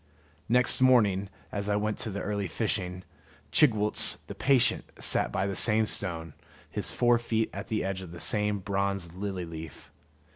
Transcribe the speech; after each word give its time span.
Next 0.49 0.81
morning, 0.81 1.29
as 1.51 1.69
I 1.69 1.75
went 1.75 1.99
to 1.99 2.09
the 2.09 2.21
early 2.23 2.47
fishing, 2.47 3.03
Chigwooltz, 3.51 4.17
the 4.25 4.33
patient, 4.33 4.83
sat 4.97 5.31
by 5.31 5.45
the 5.45 5.55
same 5.55 5.85
stone, 5.85 6.33
his 6.71 6.91
fore 6.91 7.19
feet 7.19 7.51
at 7.53 7.67
the 7.67 7.83
edge 7.83 8.01
of 8.01 8.09
the 8.11 8.19
same 8.19 8.57
bronze 8.57 9.13
lily 9.13 9.45
leaf. 9.45 9.91